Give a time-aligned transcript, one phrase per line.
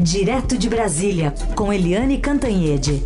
[0.00, 3.02] Direto de Brasília, com Eliane Cantanhede.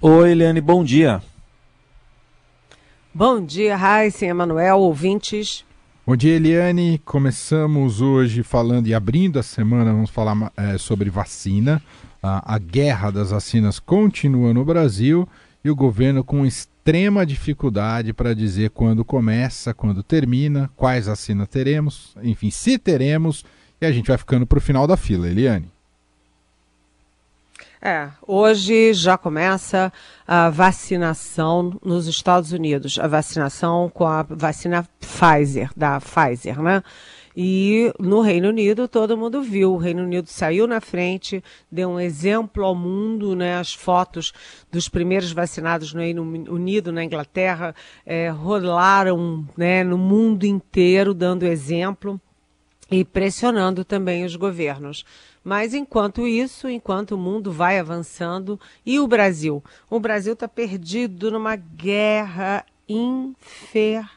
[0.00, 1.20] Oi, Eliane, bom dia.
[3.12, 5.64] Bom dia, Raíssa Emanuel, ouvintes.
[6.06, 7.00] Bom dia, Eliane.
[7.04, 11.82] Começamos hoje falando e abrindo a semana, vamos falar é, sobre vacina.
[12.22, 15.28] A, a guerra das vacinas continua no Brasil
[15.64, 16.46] e o governo com
[16.80, 23.44] extrema dificuldade para dizer quando começa, quando termina, quais vacinas teremos, enfim, se teremos,
[23.80, 25.70] e a gente vai ficando para o final da fila, Eliane.
[27.82, 29.92] É, hoje já começa
[30.26, 36.82] a vacinação nos Estados Unidos, a vacinação com a vacina Pfizer, da Pfizer, né?
[37.42, 41.98] E no Reino Unido todo mundo viu, o Reino Unido saiu na frente, deu um
[41.98, 43.56] exemplo ao mundo, né?
[43.56, 44.30] As fotos
[44.70, 51.46] dos primeiros vacinados no Reino Unido, na Inglaterra, é, rolaram né, no mundo inteiro, dando
[51.46, 52.20] exemplo
[52.90, 55.06] e pressionando também os governos.
[55.42, 59.64] Mas enquanto isso, enquanto o mundo vai avançando, e o Brasil?
[59.88, 64.12] O Brasil está perdido numa guerra infernal.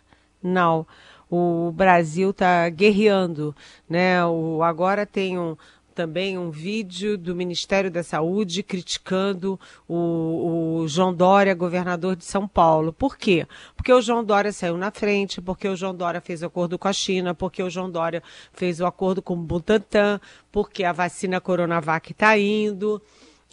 [1.29, 3.55] O Brasil está guerreando,
[3.89, 4.25] né?
[4.25, 5.55] O, agora tem um,
[5.93, 12.47] também um vídeo do Ministério da Saúde criticando o, o, João Dória, governador de São
[12.47, 12.91] Paulo.
[12.91, 13.47] Por quê?
[13.75, 16.93] Porque o João Dória saiu na frente, porque o João Dória fez acordo com a
[16.93, 18.21] China, porque o João Dória
[18.51, 20.19] fez o acordo com o Butantan,
[20.51, 23.01] porque a vacina Coronavac está indo.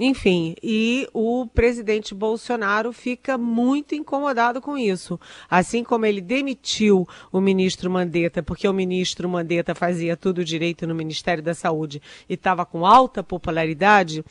[0.03, 5.21] Enfim, e o presidente Bolsonaro fica muito incomodado com isso.
[5.49, 10.95] Assim como ele demitiu o ministro Mandetta, porque o ministro Mandetta fazia tudo direito no
[10.95, 14.25] Ministério da Saúde e estava com alta popularidade,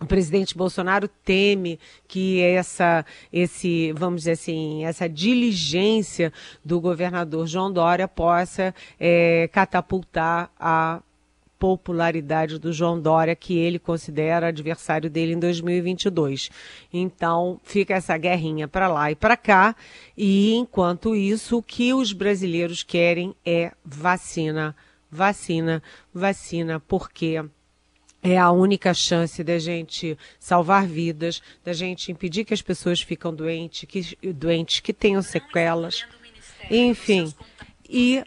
[0.00, 6.32] o presidente Bolsonaro teme que essa, esse, vamos dizer assim, essa diligência
[6.64, 11.02] do governador João Dória possa é, catapultar a
[11.64, 16.50] popularidade do João Dória, que ele considera adversário dele em 2022.
[16.92, 19.74] Então, fica essa guerrinha para lá e para cá,
[20.14, 24.76] e enquanto isso, o que os brasileiros querem é vacina,
[25.10, 27.42] vacina, vacina, porque
[28.22, 33.34] é a única chance da gente salvar vidas, da gente impedir que as pessoas ficam
[33.34, 36.04] doentes, que, doentes, que tenham sequelas,
[36.70, 37.32] enfim.
[37.88, 38.22] E,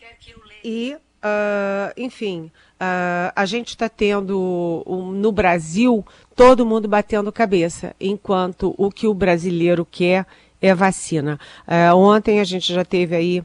[0.64, 6.06] e uh, enfim, Uh, a gente está tendo um, no Brasil
[6.36, 10.28] todo mundo batendo cabeça, enquanto o que o brasileiro quer
[10.62, 11.40] é vacina.
[11.68, 13.44] Uh, ontem a gente já teve aí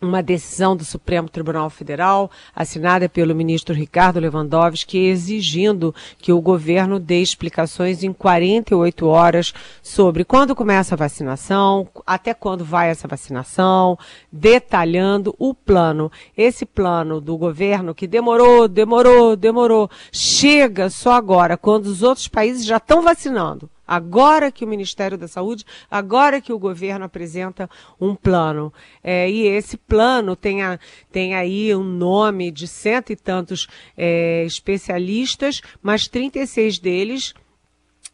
[0.00, 6.98] uma decisão do Supremo Tribunal Federal, assinada pelo ministro Ricardo Lewandowski, exigindo que o governo
[6.98, 9.52] dê explicações em 48 horas
[9.82, 13.98] sobre quando começa a vacinação, até quando vai essa vacinação,
[14.32, 16.10] detalhando o plano.
[16.36, 22.64] Esse plano do governo que demorou, demorou, demorou, chega só agora, quando os outros países
[22.64, 27.68] já estão vacinando agora que o Ministério da Saúde, agora que o governo apresenta
[28.00, 28.72] um plano.
[29.02, 30.78] É, e esse plano tem, a,
[31.10, 37.34] tem aí um nome de cento e tantos é, especialistas, mas 36 deles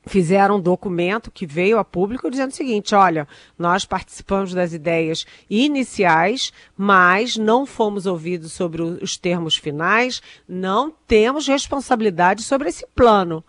[0.06, 5.26] fizeram um documento que veio a público dizendo o seguinte: olha, nós participamos das ideias
[5.50, 13.44] iniciais, mas não fomos ouvidos sobre os termos finais, não temos responsabilidade sobre esse plano.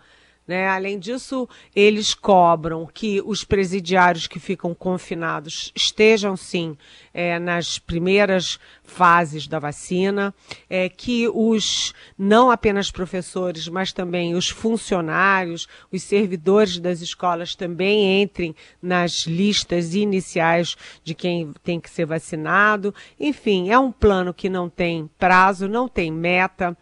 [0.48, 0.70] Né?
[0.70, 6.78] Além disso, eles cobram que os presidiários que ficam confinados estejam, sim,
[7.14, 10.34] é, nas primeiras fases da vacina,
[10.70, 18.22] é, que os, não apenas professores, mas também os funcionários, os servidores das escolas também
[18.22, 22.96] entrem nas listas iniciais de quem tem que ser vacinado.
[23.20, 26.78] Enfim, é um plano que não tem prazo, não tem meta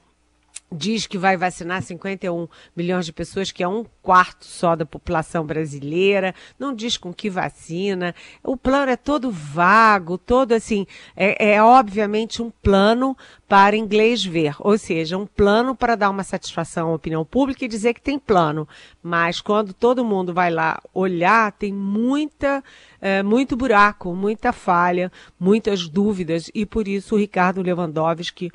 [0.71, 5.45] diz que vai vacinar 51 milhões de pessoas, que é um quarto só da população
[5.45, 8.13] brasileira, não diz com que vacina.
[8.43, 10.85] O plano é todo vago, todo assim,
[11.15, 13.15] é, é obviamente um plano
[13.47, 17.67] para inglês ver, ou seja, um plano para dar uma satisfação à opinião pública e
[17.67, 18.67] dizer que tem plano.
[19.03, 22.63] Mas quando todo mundo vai lá olhar, tem muita,
[22.99, 28.51] é, muito buraco, muita falha, muitas dúvidas, e por isso o Ricardo Lewandowski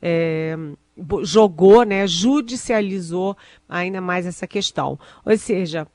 [0.00, 0.56] é,
[1.22, 3.36] jogou, né, judicializou
[3.68, 4.98] ainda mais essa questão.
[5.24, 5.86] Ou seja,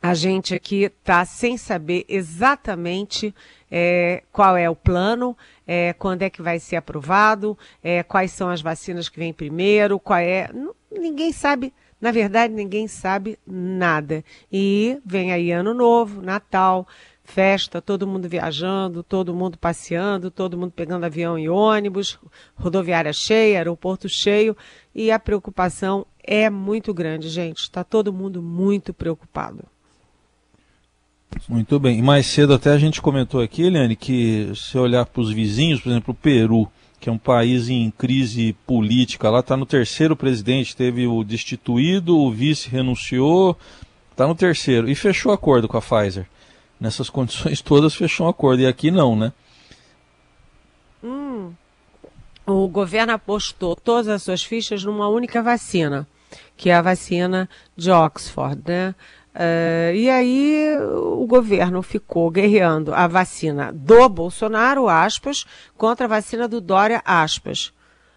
[0.00, 3.34] a gente aqui está sem saber exatamente
[3.76, 5.36] é, qual é o plano,
[5.66, 9.98] é, quando é que vai ser aprovado, é, quais são as vacinas que vêm primeiro,
[9.98, 10.48] qual é.
[10.92, 14.24] Ninguém sabe, na verdade, ninguém sabe nada.
[14.52, 16.86] E vem aí ano novo, Natal,
[17.24, 22.16] festa, todo mundo viajando, todo mundo passeando, todo mundo pegando avião e ônibus,
[22.54, 24.56] rodoviária cheia, aeroporto cheio,
[24.94, 27.62] e a preocupação é muito grande, gente.
[27.62, 29.73] Está todo mundo muito preocupado.
[31.48, 31.98] Muito bem.
[31.98, 35.80] E mais cedo até a gente comentou aqui, Eliane, que se olhar para os vizinhos,
[35.80, 40.16] por exemplo, o Peru, que é um país em crise política, lá está no terceiro
[40.16, 43.58] presidente, teve o destituído, o vice renunciou,
[44.10, 46.26] está no terceiro, e fechou acordo com a Pfizer.
[46.80, 49.32] Nessas condições todas fechou um acordo, e aqui não, né?
[51.02, 51.52] Hum.
[52.46, 56.06] O governo apostou todas as suas fichas numa única vacina,
[56.56, 58.94] que é a vacina de Oxford, né?
[59.34, 65.44] Uh, e aí o governo ficou guerreando a vacina do Bolsonaro, aspas,
[65.76, 67.72] contra a vacina do Dória, aspas.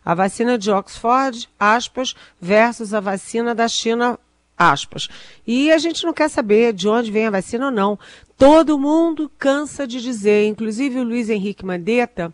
[0.06, 4.20] A vacina de Oxford, aspas, versus a vacina da China,
[4.56, 5.10] aspas.
[5.46, 7.98] E a gente não quer saber de onde vem a vacina ou não.
[8.38, 12.32] Todo mundo cansa de dizer, inclusive o Luiz Henrique Mandetta,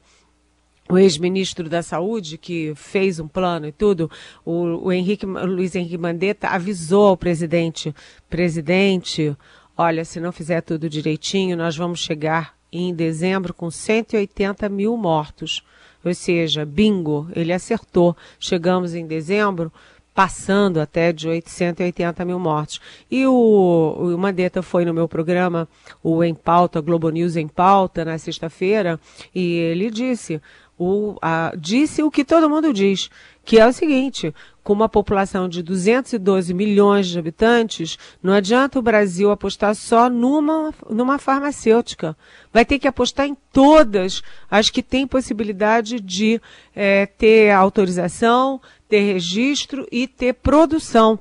[0.93, 4.11] o ex-ministro da Saúde, que fez um plano e tudo,
[4.45, 7.93] o, o, Henrique, Luiz Henrique Mandetta avisou ao presidente,
[8.29, 9.35] presidente,
[9.75, 15.63] olha, se não fizer tudo direitinho, nós vamos chegar em dezembro com 180 mil mortos.
[16.05, 18.15] Ou seja, bingo, ele acertou.
[18.39, 19.71] Chegamos em dezembro
[20.13, 22.79] passando até de 880 mil mortos.
[23.09, 25.67] E o, o Mandetta foi no meu programa,
[26.03, 28.99] o Em Pauta, Globo News Em Pauta, na sexta-feira,
[29.33, 30.41] e ele disse:
[30.83, 33.09] o, a, disse o que todo mundo diz,
[33.45, 34.33] que é o seguinte:
[34.63, 40.73] com uma população de 212 milhões de habitantes, não adianta o Brasil apostar só numa,
[40.89, 42.15] numa farmacêutica.
[42.51, 46.41] Vai ter que apostar em todas as que têm possibilidade de
[46.75, 51.19] é, ter autorização, ter registro e ter produção.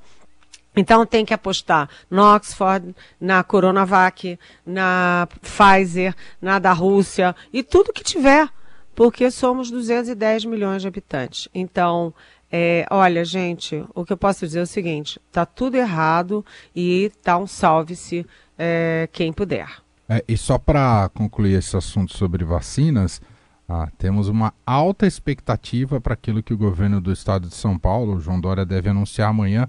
[0.74, 7.92] Então tem que apostar no Oxford, na Coronavac, na Pfizer, na da Rússia e tudo
[7.92, 8.48] que tiver
[8.94, 11.48] porque somos 210 milhões de habitantes.
[11.54, 12.12] Então,
[12.50, 16.44] é, olha, gente, o que eu posso dizer é o seguinte: está tudo errado
[16.74, 18.26] e tá um salve-se
[18.58, 19.68] é, quem puder.
[20.08, 23.20] É, e só para concluir esse assunto sobre vacinas,
[23.68, 28.20] ah, temos uma alta expectativa para aquilo que o governo do estado de São Paulo,
[28.20, 29.66] João Dória, deve anunciar amanhã,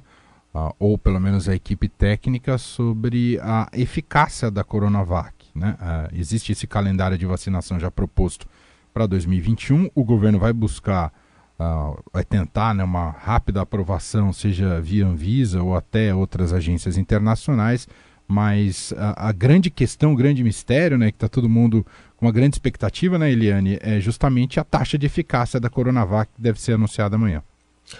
[0.53, 5.33] ah, ou pelo menos a equipe técnica, sobre a eficácia da Coronavac.
[5.55, 5.77] Né?
[5.79, 8.45] Ah, existe esse calendário de vacinação já proposto
[8.93, 9.89] para 2021.
[9.95, 11.11] O governo vai buscar,
[11.59, 17.87] uh, vai tentar né, uma rápida aprovação, seja via Anvisa ou até outras agências internacionais.
[18.27, 21.85] Mas a, a grande questão, o grande mistério, né, que está todo mundo
[22.15, 26.41] com uma grande expectativa, né, Eliane, é justamente a taxa de eficácia da Coronavac que
[26.41, 27.43] deve ser anunciada amanhã.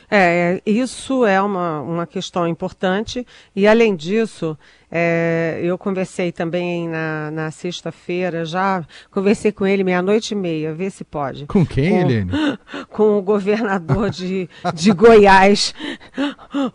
[0.09, 3.25] É, isso é uma, uma questão importante
[3.55, 4.57] e, além disso,
[4.95, 10.87] é, eu conversei também na, na sexta-feira, já conversei com ele meia-noite e meia, vê
[10.87, 11.47] se pode.
[11.47, 12.31] Com quem, com, Helene?
[12.91, 15.73] Com o governador de, de Goiás,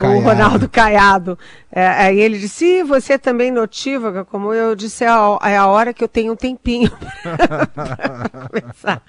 [0.00, 1.38] o Ronaldo Caiado.
[1.70, 5.94] É, aí ele disse, você também notívaga, como eu disse, é a, é a hora
[5.94, 6.90] que eu tenho um tempinho
[7.72, 9.02] para conversar.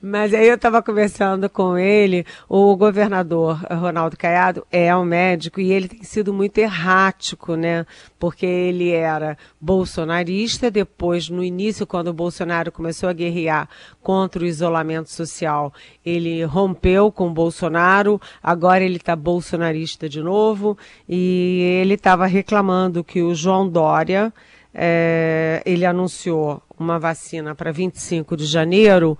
[0.00, 5.72] Mas aí eu estava conversando com ele, o governador Ronaldo Caiado é um médico e
[5.72, 7.86] ele tem sido muito errático, né?
[8.18, 13.68] Porque ele era bolsonarista, depois, no início, quando o Bolsonaro começou a guerrear
[14.02, 15.72] contra o isolamento social,
[16.04, 20.76] ele rompeu com o Bolsonaro, agora ele está bolsonarista de novo,
[21.08, 24.32] e ele estava reclamando que o João Dória,
[24.74, 29.16] é, ele anunciou uma vacina para 25 de janeiro,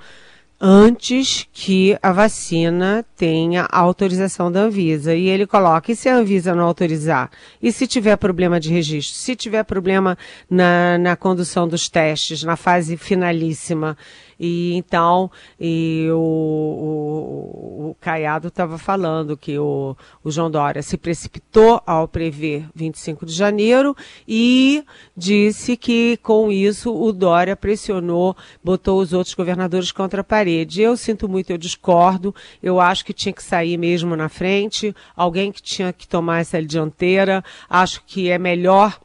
[0.66, 5.14] antes que a vacina tenha autorização da Anvisa.
[5.14, 7.30] E ele coloca, e se a Anvisa não autorizar?
[7.62, 9.14] E se tiver problema de registro?
[9.14, 10.16] Se tiver problema
[10.48, 13.94] na, na condução dos testes, na fase finalíssima?
[14.38, 20.96] E então, e o, o, o Caiado estava falando que o, o João Dória se
[20.96, 24.84] precipitou ao prever 25 de janeiro e
[25.16, 30.82] disse que com isso o Dória pressionou, botou os outros governadores contra a parede.
[30.82, 32.34] Eu sinto muito, eu discordo.
[32.62, 36.62] Eu acho que tinha que sair mesmo na frente, alguém que tinha que tomar essa
[36.62, 37.44] dianteira.
[37.68, 38.98] Acho que é melhor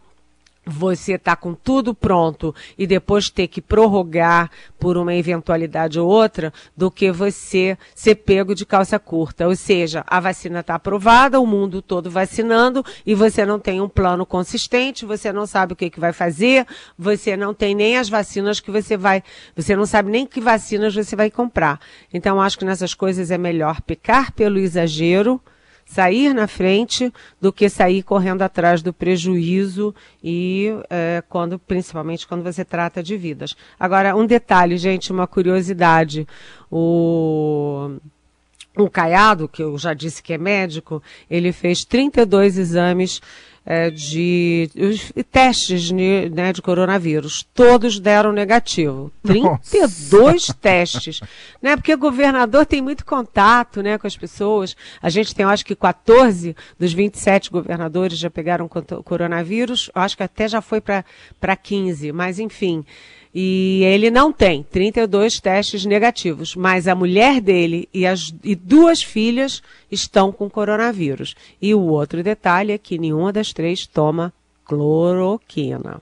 [0.69, 6.53] você tá com tudo pronto e depois ter que prorrogar por uma eventualidade ou outra,
[6.77, 9.47] do que você ser pego de calça curta.
[9.47, 13.89] Ou seja, a vacina está aprovada, o mundo todo vacinando e você não tem um
[13.89, 16.65] plano consistente, você não sabe o que, que vai fazer,
[16.97, 19.23] você não tem nem as vacinas que você vai,
[19.55, 21.79] você não sabe nem que vacinas você vai comprar.
[22.13, 25.41] Então, acho que nessas coisas é melhor pecar pelo exagero
[25.89, 29.93] sair na frente do que sair correndo atrás do prejuízo
[30.23, 33.55] e é, quando, principalmente quando você trata de vidas.
[33.79, 36.27] Agora, um detalhe, gente, uma curiosidade.
[36.71, 37.97] O
[38.77, 43.19] o Caiado, que eu já disse que é médico, ele fez 32 exames
[43.69, 47.45] é, de os, testes né, de coronavírus.
[47.53, 49.11] Todos deram negativo.
[49.23, 50.53] 32 Nossa.
[50.55, 51.21] testes.
[51.61, 54.75] Né, porque o governador tem muito contato né, com as pessoas.
[54.99, 59.91] A gente tem, acho que 14 dos 27 governadores já pegaram coronavírus.
[59.93, 62.83] Acho que até já foi para 15, mas enfim.
[63.33, 69.03] E ele não tem 32 testes negativos, mas a mulher dele e, as, e duas
[69.03, 71.35] filhas estão com coronavírus.
[71.61, 74.33] E o outro detalhe é que nenhuma das três toma
[74.65, 76.01] cloroquina.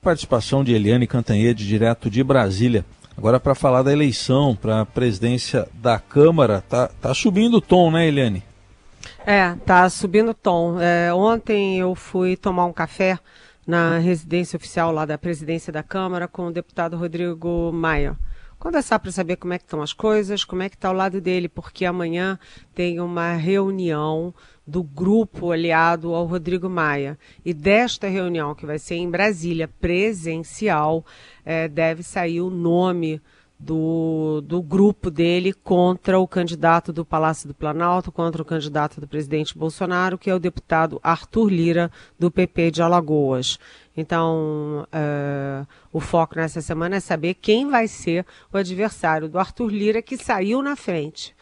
[0.00, 2.84] Participação de Eliane Cantanhede, direto de Brasília.
[3.16, 7.90] Agora para falar da eleição para a presidência da Câmara, tá, tá subindo o tom,
[7.90, 8.42] né, Eliane?
[9.26, 10.80] É, tá subindo o tom.
[10.80, 13.18] É, ontem eu fui tomar um café
[13.66, 18.16] na residência oficial lá da presidência da Câmara com o deputado Rodrigo Maia.
[18.58, 21.20] Conversar para saber como é que estão as coisas, como é que está o lado
[21.20, 22.38] dele, porque amanhã
[22.72, 24.32] tem uma reunião
[24.64, 27.18] do grupo aliado ao Rodrigo Maia.
[27.44, 31.04] E desta reunião, que vai ser em Brasília, presencial,
[31.44, 33.20] é, deve sair o nome
[33.62, 39.06] do, do grupo dele contra o candidato do Palácio do Planalto, contra o candidato do
[39.06, 43.60] presidente Bolsonaro, que é o deputado Arthur Lira, do PP de Alagoas.
[43.96, 49.68] Então, uh, o foco nessa semana é saber quem vai ser o adversário do Arthur
[49.68, 51.32] Lira, que saiu na frente.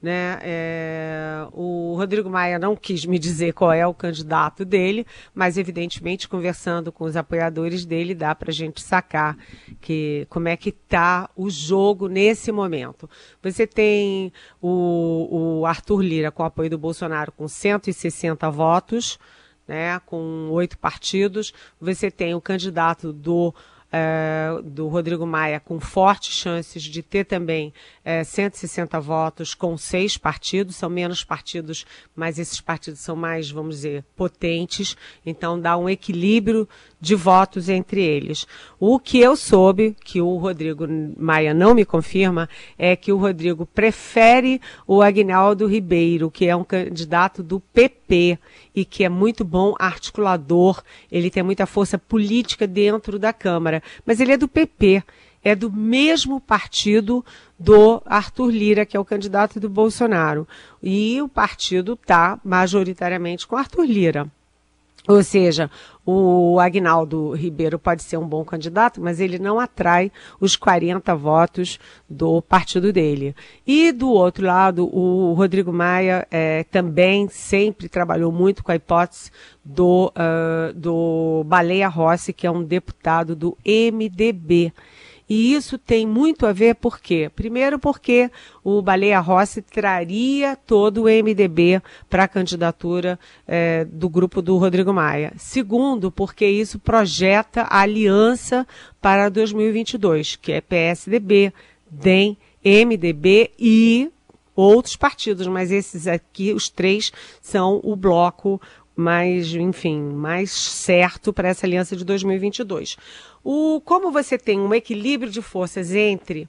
[0.00, 0.38] Né?
[0.42, 6.28] É, o Rodrigo Maia não quis me dizer qual é o candidato dele, mas evidentemente
[6.28, 9.36] conversando com os apoiadores dele dá para a gente sacar
[9.80, 13.08] que como é que está o jogo nesse momento.
[13.42, 19.18] Você tem o, o Arthur Lira com o apoio do Bolsonaro com 160 votos,
[19.66, 21.52] né, com oito partidos.
[21.80, 23.54] Você tem o candidato do
[23.96, 27.72] é, do Rodrigo Maia com fortes chances de ter também
[28.04, 33.76] é, 160 votos com seis partidos, são menos partidos, mas esses partidos são mais, vamos
[33.76, 36.68] dizer, potentes, então dá um equilíbrio
[37.00, 38.46] de votos entre eles.
[38.80, 40.86] O que eu soube, que o Rodrigo
[41.16, 42.48] Maia não me confirma,
[42.78, 48.38] é que o Rodrigo prefere o Agnaldo Ribeiro, que é um candidato do PP
[48.74, 54.20] e que é muito bom articulador, ele tem muita força política dentro da Câmara, mas
[54.20, 55.02] ele é do PP,
[55.44, 57.24] é do mesmo partido
[57.58, 60.46] do Arthur Lira, que é o candidato do Bolsonaro.
[60.82, 64.26] E o partido está majoritariamente com Arthur Lira.
[65.06, 65.70] Ou seja,
[66.06, 71.80] o Agnaldo Ribeiro pode ser um bom candidato, mas ele não atrai os 40 votos
[72.08, 73.34] do partido dele.
[73.66, 79.32] E do outro lado, o Rodrigo Maia é, também sempre trabalhou muito com a hipótese
[79.64, 84.72] do, uh, do Baleia Rossi, que é um deputado do MDB.
[85.28, 87.30] E isso tem muito a ver por quê?
[87.34, 88.30] Primeiro porque
[88.62, 94.92] o Baleia Rossi traria todo o MDB para a candidatura é, do grupo do Rodrigo
[94.92, 95.32] Maia.
[95.36, 98.66] Segundo, porque isso projeta a aliança
[99.00, 101.52] para 2022, que é PSDB,
[101.90, 104.10] DEM, MDB e
[104.54, 108.60] outros partidos, mas esses aqui, os três, são o bloco
[108.96, 112.96] mais, enfim, mais certo para essa aliança de 2022.
[113.44, 116.48] O, como você tem um equilíbrio de forças entre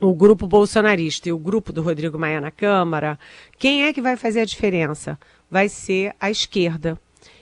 [0.00, 3.18] o grupo bolsonarista e o grupo do Rodrigo Maia na Câmara,
[3.58, 5.18] quem é que vai fazer a diferença?
[5.50, 6.98] Vai ser a esquerda.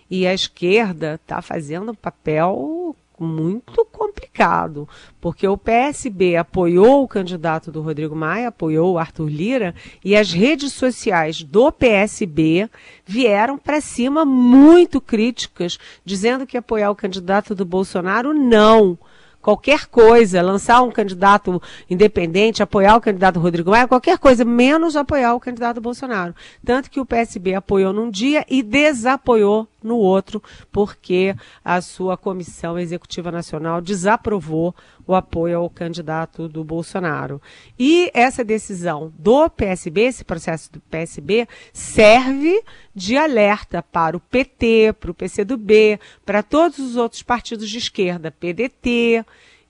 [0.09, 4.89] E a esquerda está fazendo um papel muito complicado,
[5.21, 10.33] porque o PSB apoiou o candidato do Rodrigo Maia, apoiou o Arthur Lira, e as
[10.33, 12.69] redes sociais do PSB
[13.05, 18.99] vieram para cima muito críticas, dizendo que apoiar o candidato do Bolsonaro não
[19.45, 25.35] qualquer coisa, lançar um candidato independente, apoiar o candidato Rodrigo Maia, qualquer coisa, menos apoiar
[25.35, 26.35] o candidato Bolsonaro.
[26.65, 32.79] Tanto que o PSB apoiou num dia e desapoiou no outro, porque a sua Comissão
[32.79, 34.75] Executiva Nacional desaprovou
[35.07, 37.41] o apoio ao candidato do Bolsonaro.
[37.79, 42.63] E essa decisão do PSB, esse processo do PSB, serve
[42.95, 48.31] de alerta para o PT, para o PCdoB, para todos os outros partidos de esquerda,
[48.31, 49.25] PDT,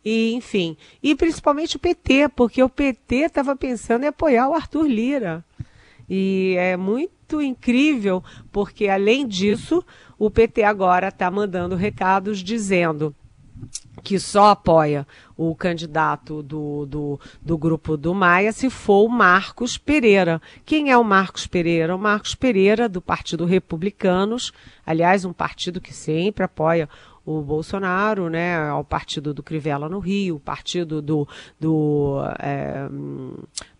[0.04, 4.87] e enfim, e principalmente o PT, porque o PT estava pensando em apoiar o Arthur
[4.87, 5.44] Lira.
[6.09, 9.85] E é muito incrível, porque além disso,
[10.19, 13.14] o PT agora está mandando recados dizendo
[14.02, 19.78] que só apoia o candidato do, do, do, grupo do Maia se for o Marcos
[19.78, 20.40] Pereira.
[20.64, 21.95] Quem é o Marcos Pereira?
[21.97, 24.52] O Marcos Pereira, do Partido Republicanos,
[24.85, 26.88] aliás, um partido que sempre apoia
[27.25, 31.26] o Bolsonaro, né, ao partido do Crivella no Rio, o partido do,
[31.59, 32.87] do, é,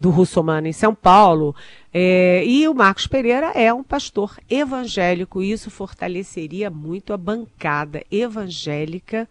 [0.01, 1.55] do Russomano em São Paulo.
[1.93, 8.03] É, e o Marcos Pereira é um pastor evangélico, e isso fortaleceria muito a bancada
[8.11, 9.29] evangélica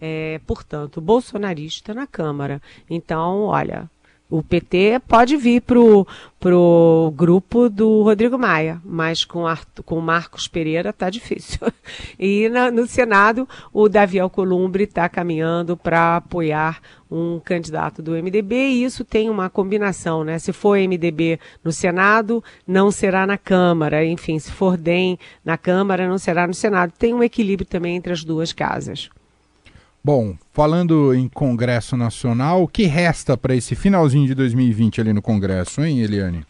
[0.00, 2.60] é, portanto, bolsonarista na Câmara.
[2.90, 3.90] Então, olha,
[4.30, 6.06] o PT pode vir pro,
[6.40, 9.44] pro grupo do Rodrigo Maia, mas com,
[9.84, 11.60] com Marcos Pereira tá difícil.
[12.18, 18.54] E na, no Senado, o Davi Alcolumbre está caminhando para apoiar um candidato do MDB
[18.54, 20.38] e isso tem uma combinação, né?
[20.38, 24.04] Se for MDB no Senado, não será na Câmara.
[24.04, 26.92] Enfim, se for DEM na Câmara, não será no Senado.
[26.98, 29.10] Tem um equilíbrio também entre as duas casas.
[30.06, 35.22] Bom, falando em Congresso Nacional, o que resta para esse finalzinho de 2020 ali no
[35.22, 36.44] Congresso, hein, Eliane?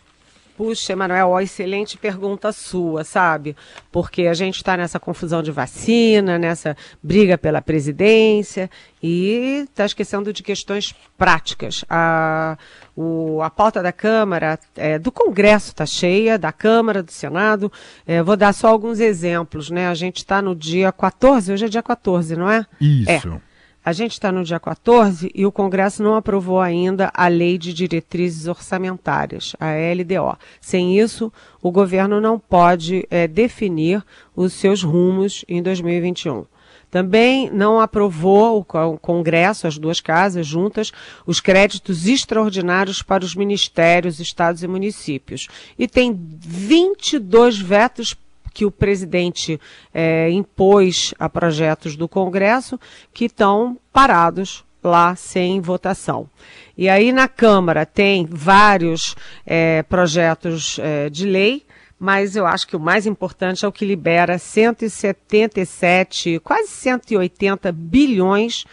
[0.56, 3.56] Puxa, Emanuel, ó, excelente pergunta sua, sabe?
[3.90, 8.70] Porque a gente está nessa confusão de vacina, nessa briga pela presidência
[9.02, 11.84] e está esquecendo de questões práticas.
[11.90, 12.56] A,
[12.96, 17.70] o, a pauta da Câmara, é, do Congresso está cheia, da Câmara, do Senado.
[18.06, 19.88] É, vou dar só alguns exemplos, né?
[19.88, 22.64] A gente está no dia 14, hoje é dia 14, não é?
[22.80, 23.10] Isso.
[23.10, 23.53] É.
[23.84, 27.74] A gente está no dia 14 e o Congresso não aprovou ainda a Lei de
[27.74, 30.38] Diretrizes Orçamentárias, a LDO.
[30.58, 34.02] Sem isso, o governo não pode é, definir
[34.34, 36.46] os seus rumos em 2021.
[36.90, 40.90] Também não aprovou o Congresso, as duas casas juntas,
[41.26, 45.48] os créditos extraordinários para os ministérios, estados e municípios.
[45.78, 48.16] E tem 22 vetos
[48.54, 49.60] que o presidente
[49.92, 52.80] é, impôs a projetos do Congresso
[53.12, 56.30] que estão parados lá sem votação.
[56.76, 61.66] E aí na Câmara tem vários é, projetos é, de lei,
[61.98, 68.64] mas eu acho que o mais importante é o que libera 177, quase 180 bilhões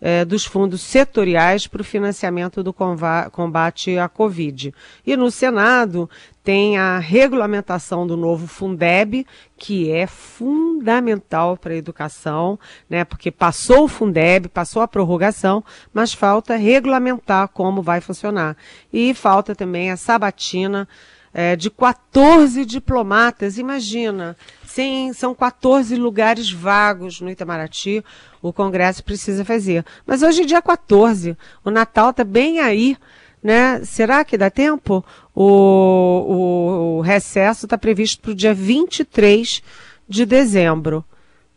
[0.00, 4.74] é, dos fundos setoriais para o financiamento do combate à Covid.
[5.06, 6.08] E no Senado
[6.42, 9.26] tem a regulamentação do novo Fundeb,
[9.58, 13.04] que é fundamental para a educação, né?
[13.04, 18.56] Porque passou o Fundeb, passou a prorrogação, mas falta regulamentar como vai funcionar.
[18.92, 20.88] E falta também a sabatina
[21.32, 24.36] é, de 14 diplomatas, imagina.
[24.66, 28.04] Sim, são 14 lugares vagos no Itamaraty,
[28.40, 29.84] o Congresso precisa fazer.
[30.06, 32.96] Mas hoje é dia 14, o Natal está bem aí,
[33.42, 33.82] né?
[33.84, 35.04] Será que dá tempo?
[35.34, 39.62] O, o, o recesso está previsto para o dia 23
[40.08, 41.04] de dezembro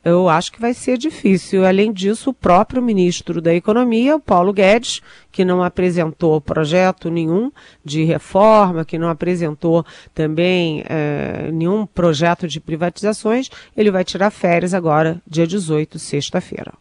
[0.04, 1.66] eu acho que vai ser difícil.
[1.66, 7.52] Além disso, o próprio ministro da Economia, o Paulo Guedes, que não apresentou projeto nenhum
[7.86, 14.74] de reforma, que não apresentou também é, nenhum projeto de privatizações, ele vai tirar férias
[14.74, 16.74] agora, dia 18, sexta-feira.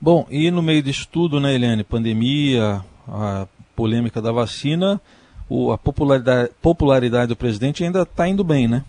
[0.00, 5.00] Bom, e no meio disso tudo, né, Helene, pandemia, a polêmica da vacina,
[5.72, 8.82] a popularidade, popularidade do presidente ainda está indo bem, né?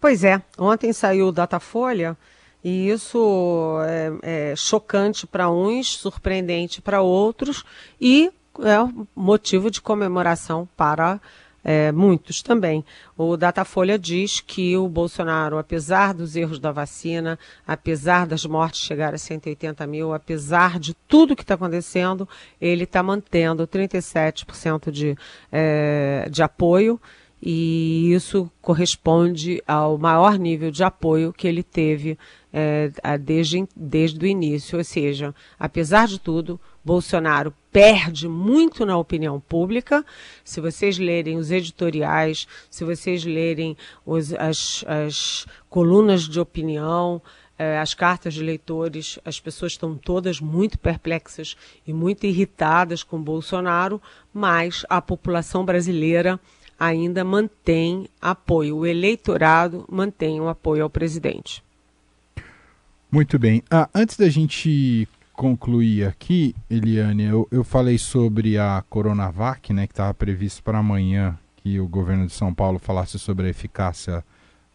[0.00, 2.16] Pois é, ontem saiu o Datafolha
[2.62, 3.78] e isso
[4.22, 7.64] é, é chocante para uns, surpreendente para outros
[8.00, 8.30] e
[8.60, 11.20] é motivo de comemoração para
[11.64, 12.84] é, muitos também.
[13.16, 19.12] O Datafolha diz que o Bolsonaro, apesar dos erros da vacina, apesar das mortes chegar
[19.14, 22.28] a 180 mil, apesar de tudo que está acontecendo,
[22.60, 25.16] ele está mantendo 37% de,
[25.50, 27.00] é, de apoio
[27.40, 32.18] e isso corresponde ao maior nível de apoio que ele teve
[32.52, 34.76] é, desde, desde o início.
[34.76, 40.04] Ou seja, apesar de tudo, Bolsonaro perde muito na opinião pública.
[40.44, 47.22] Se vocês lerem os editoriais, se vocês lerem os, as, as colunas de opinião,
[47.58, 53.20] é, as cartas de leitores, as pessoas estão todas muito perplexas e muito irritadas com
[53.20, 54.00] Bolsonaro,
[54.32, 56.40] mas a população brasileira
[56.78, 61.62] ainda mantém apoio, o eleitorado mantém o apoio ao presidente.
[63.10, 63.62] Muito bem.
[63.70, 69.92] Ah, antes da gente concluir aqui, Eliane, eu, eu falei sobre a Coronavac, né, que
[69.92, 74.24] estava previsto para amanhã que o governo de São Paulo falasse sobre a eficácia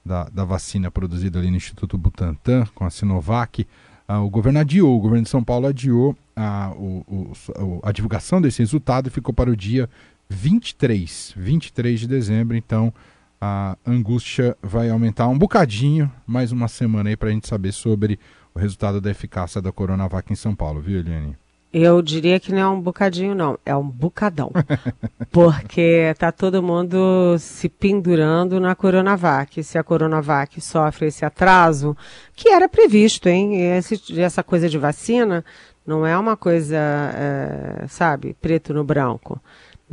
[0.06, 3.68] da, da vacina produzida ali no Instituto Butantan com a Sinovac.
[4.08, 8.42] Ah, o governo adiou, o governo de São Paulo adiou a, o, o, a divulgação
[8.42, 9.90] desse resultado e ficou para o dia
[10.34, 12.92] 23, 23 de dezembro, então
[13.40, 18.20] a angústia vai aumentar um bocadinho, mais uma semana aí para a gente saber sobre
[18.54, 21.38] o resultado da eficácia da Coronavac em São Paulo, viu, Eliane?
[21.72, 24.52] Eu diria que não é um bocadinho, não, é um bocadão.
[25.32, 29.64] Porque tá todo mundo se pendurando na Coronavac.
[29.64, 31.98] Se a Coronavac sofre esse atraso,
[32.36, 33.60] que era previsto, hein?
[33.76, 35.44] Esse, essa coisa de vacina
[35.86, 39.42] não é uma coisa, é, sabe, preto no branco.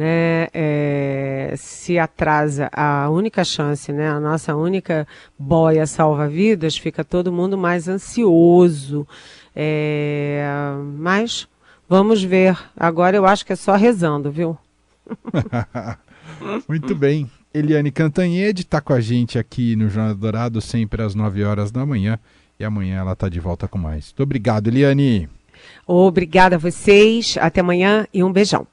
[0.01, 5.07] Né, é, se atrasa a única chance, né, a nossa única
[5.39, 9.07] boia salva-vidas, fica todo mundo mais ansioso.
[9.55, 10.43] É,
[10.97, 11.47] mas
[11.91, 12.57] Vamos ver.
[12.77, 14.57] Agora eu acho que é só rezando, viu?
[16.69, 17.29] Muito bem.
[17.53, 21.85] Eliane Cantanhede está com a gente aqui no Jornal Dourado, sempre às 9 horas da
[21.85, 22.17] manhã.
[22.61, 24.07] E amanhã ela está de volta com mais.
[24.07, 25.29] Muito obrigado, Eliane.
[25.85, 27.37] Obrigada a vocês.
[27.41, 28.69] Até amanhã e um beijão.